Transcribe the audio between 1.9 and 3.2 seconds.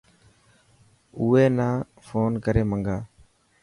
فون ڪري منگا.